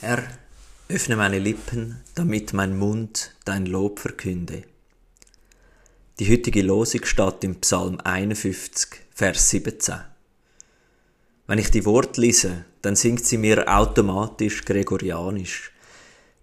Herr, 0.00 0.22
öffne 0.88 1.16
meine 1.16 1.38
Lippen, 1.38 2.00
damit 2.14 2.52
mein 2.52 2.78
Mund 2.78 3.34
dein 3.44 3.66
Lob 3.66 3.98
verkünde. 3.98 4.62
Die 6.18 6.30
heutige 6.30 6.62
Losung 6.62 7.04
steht 7.04 7.44
im 7.44 7.60
Psalm 7.60 7.98
51, 8.02 8.88
Vers 9.14 9.50
17. 9.50 9.96
Wenn 11.46 11.58
ich 11.58 11.70
die 11.70 11.84
Wort 11.84 12.16
lese, 12.16 12.64
dann 12.82 12.96
singt 12.96 13.24
sie 13.24 13.38
mir 13.38 13.66
automatisch 13.66 14.64
gregorianisch. 14.64 15.72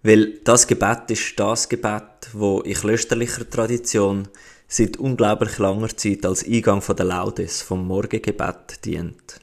Weil 0.03 0.39
das 0.43 0.67
Gebet 0.67 1.09
ist 1.11 1.39
das 1.39 1.69
Gebet, 1.69 2.29
wo 2.33 2.61
in 2.61 2.73
klösterlicher 2.73 3.49
Tradition 3.49 4.27
seit 4.67 4.97
unglaublich 4.97 5.57
langer 5.57 5.95
Zeit 5.95 6.25
als 6.25 6.45
Eingang 6.45 6.81
von 6.81 6.95
der 6.95 7.05
Laudes 7.05 7.61
vom 7.61 7.87
Morgengebet 7.87 8.83
dient. 8.85 9.39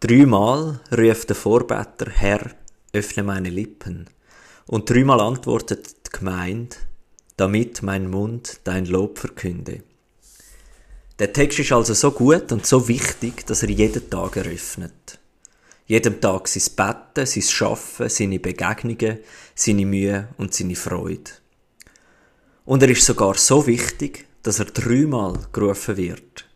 Dreimal 0.00 0.80
ruft 0.90 1.28
der 1.28 1.36
Vorbeter 1.36 2.10
Herr, 2.10 2.50
öffne 2.92 3.22
meine 3.22 3.50
Lippen. 3.50 4.08
Und 4.66 4.88
dreimal 4.88 5.20
antwortet 5.20 6.06
die 6.06 6.18
Gemeinde, 6.18 6.76
damit 7.36 7.82
mein 7.82 8.10
Mund 8.10 8.60
dein 8.64 8.86
Lob 8.86 9.18
verkünde. 9.18 9.82
Der 11.18 11.32
Text 11.32 11.58
ist 11.58 11.72
also 11.72 11.94
so 11.94 12.10
gut 12.10 12.52
und 12.52 12.66
so 12.66 12.88
wichtig, 12.88 13.46
dass 13.46 13.62
er 13.62 13.70
jeden 13.70 14.08
Tag 14.10 14.36
eröffnet. 14.36 15.18
Jeden 15.86 16.20
Tag 16.20 16.48
sein 16.48 16.74
Betten, 16.74 17.26
sein 17.26 17.42
Schaffen, 17.42 18.08
seine 18.08 18.38
Begegnungen, 18.38 19.18
seine 19.54 19.86
Mühe 19.86 20.28
und 20.38 20.54
seine 20.54 20.76
Freude. 20.76 21.30
Und 22.64 22.82
er 22.82 22.90
ist 22.90 23.04
sogar 23.04 23.34
so 23.36 23.66
wichtig, 23.66 24.26
dass 24.42 24.58
er 24.58 24.66
dreimal 24.66 25.38
gerufen 25.52 25.96
wird. 25.96 26.48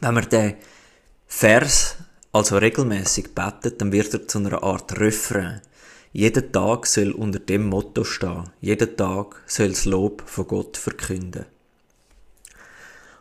Wenn 0.00 0.14
man 0.14 0.28
den 0.28 0.54
Vers 1.26 1.96
also 2.32 2.56
regelmäßig 2.56 3.34
betet, 3.34 3.80
dann 3.80 3.92
wird 3.92 4.14
er 4.14 4.26
zu 4.26 4.38
einer 4.38 4.62
Art 4.62 4.98
Refrain. 4.98 5.60
Jeden 6.12 6.52
Tag 6.52 6.86
soll 6.86 7.12
unter 7.12 7.38
dem 7.38 7.68
Motto 7.68 8.04
stehen. 8.04 8.50
Jeden 8.60 8.96
Tag 8.96 9.42
soll 9.46 9.68
das 9.68 9.84
Lob 9.84 10.22
von 10.26 10.46
Gott 10.46 10.76
verkünden. 10.76 11.46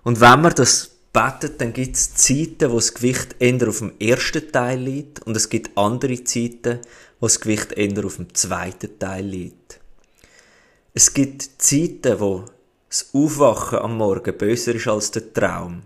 Und 0.04 0.20
wenn 0.20 0.42
man 0.42 0.54
das 0.56 0.92
betet, 1.14 1.62
dann 1.62 1.74
gibt 1.74 1.96
es 1.96 2.16
Zeiten, 2.16 2.72
wo 2.72 2.76
das 2.76 2.94
Gewicht 2.94 3.36
eher 3.40 3.68
auf 3.68 3.80
dem 3.80 3.94
ersten 4.00 4.52
Teil 4.52 4.80
liegt 4.80 5.20
und 5.22 5.36
es 5.36 5.50
gibt 5.50 5.78
andere 5.78 6.24
Zeiten, 6.24 6.80
wo 7.20 7.28
das 7.28 7.40
Gewicht 7.40 7.74
eher 7.74 8.06
auf 8.06 8.16
dem 8.16 8.34
zweiten 8.34 8.98
Teil 8.98 9.26
liegt. 9.26 9.80
Es 10.94 11.14
gibt 11.14 11.62
Zeiten, 11.62 12.20
wo 12.20 12.46
das 12.90 13.10
Aufwachen 13.14 13.80
am 13.80 13.98
Morgen 13.98 14.38
böser 14.38 14.76
ist 14.76 14.88
als 14.88 15.12
der 15.12 15.34
Traum. 15.34 15.84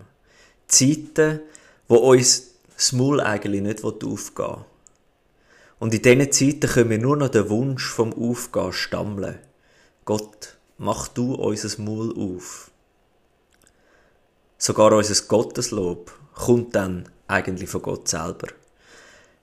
Zeiten, 0.66 1.40
wo 1.86 1.96
uns 1.96 2.55
das 2.76 2.92
Maul 2.92 3.20
eigentlich 3.20 3.62
nicht 3.62 3.84
aufgehen 3.84 4.24
will. 4.36 4.64
Und 5.78 5.94
in 5.94 6.02
diesen 6.02 6.32
Zeiten 6.32 6.72
können 6.72 6.90
wir 6.90 6.98
nur 6.98 7.16
noch 7.16 7.28
den 7.28 7.48
Wunsch 7.48 7.88
vom 7.88 8.12
Aufgehen 8.12 8.72
stammeln. 8.72 9.38
Gott, 10.04 10.56
mach 10.78 11.08
du 11.08 11.34
unser 11.34 11.80
Maul 11.82 12.14
auf. 12.16 12.70
Sogar 14.58 14.92
unser 14.92 15.22
Gotteslob 15.26 16.12
kommt 16.34 16.74
dann 16.74 17.08
eigentlich 17.26 17.68
von 17.68 17.82
Gott 17.82 18.08
selber. 18.08 18.48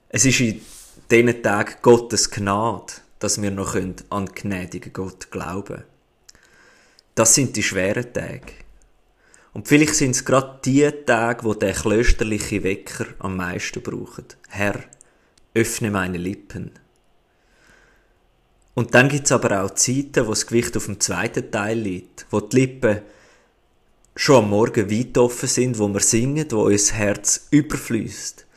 Es 0.10 0.26
ist 0.26 0.40
in 0.40 0.62
diesen 1.10 1.44
Tagen 1.44 1.76
Gottes 1.82 2.30
Gnade, 2.32 2.94
dass 3.20 3.42
wir 3.42 3.52
noch 3.52 3.76
an 3.76 4.26
gnädigen 4.34 4.94
Gott 4.94 5.32
glauben 5.32 5.66
können. 5.66 5.84
Das 7.16 7.36
sind 7.36 7.56
die 7.56 7.64
schweren 7.64 8.12
Tage. 8.12 8.63
Und 9.54 9.68
vielleicht 9.68 9.96
sind 9.96 10.12
es 10.12 10.26
gerade 10.26 10.60
die 10.66 10.90
Tage, 11.06 11.44
wo 11.44 11.54
der 11.54 11.74
klösterliche 11.74 12.64
Wecker 12.64 13.06
am 13.20 13.38
meisten 13.38 13.84
braucht. 13.84 14.38
Herr, 14.50 14.84
öffne 15.54 15.92
meine 15.92 16.18
Lippen. 16.18 16.72
Und 18.74 18.96
dann 18.96 19.10
gibt's 19.10 19.32
aber 19.32 19.64
auch 19.64 19.72
Zeiten, 19.72 20.26
wo 20.26 20.32
das 20.32 20.48
Gewicht 20.48 20.76
auf 20.76 20.86
dem 20.86 21.00
zweiten 21.00 21.52
Teil 21.52 21.78
liegt, 21.78 22.26
wo 22.32 22.40
die 22.40 22.62
Lippen 22.62 23.02
schon 24.16 24.44
am 24.44 24.50
Morgen 24.50 24.90
weit 24.90 25.18
offen 25.20 25.48
sind, 25.48 25.78
wo 25.78 25.88
wir 25.88 26.00
singen, 26.00 26.48
wo 26.50 26.64
unser 26.64 26.96
Herz 26.96 27.48
überfließt. 27.52 28.48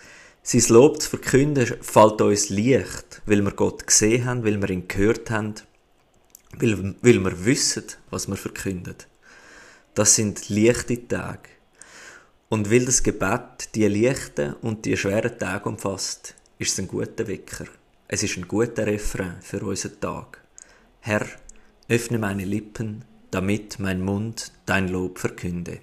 Sein 0.43 0.65
Lob 0.69 1.03
zu 1.03 1.11
verkünden 1.11 1.67
fällt 1.83 2.21
uns 2.23 2.49
leicht, 2.49 3.21
weil 3.27 3.43
wir 3.43 3.51
Gott 3.51 3.87
gesehen 3.87 4.25
haben, 4.25 4.45
weil 4.45 4.61
wir 4.61 4.71
ihn 4.71 4.89
gehört 4.89 5.31
haben, 5.31 5.55
weil, 6.59 6.95
weil 7.03 7.25
wir 7.25 7.45
wissen, 7.45 7.85
was 8.11 8.29
wir 8.29 8.37
verkündet. 8.37 9.09
Das 9.97 10.15
sind 10.15 10.51
leichte 10.51 11.09
Tage. 11.09 11.49
Und 12.51 12.71
weil 12.71 12.85
das 12.85 13.03
Gebet 13.03 13.75
die 13.75 13.89
leichten 13.89 14.53
und 14.61 14.85
die 14.85 14.95
schweren 14.95 15.39
Tage 15.39 15.67
umfasst, 15.71 16.35
ist 16.59 16.73
es 16.75 16.79
ein 16.81 16.87
guter 16.87 17.27
Wecker. 17.27 17.65
Es 18.07 18.23
ist 18.23 18.37
ein 18.37 18.47
guter 18.47 18.87
Refrain 18.87 19.37
für 19.41 19.65
unseren 19.65 19.99
Tag. 19.99 20.43
Herr, 21.01 21.25
öffne 21.89 22.19
meine 22.19 22.45
Lippen, 22.45 23.07
damit 23.31 23.79
mein 23.79 24.03
Mund 24.03 24.53
dein 24.67 24.89
Lob 24.89 25.19
verkünde. 25.19 25.79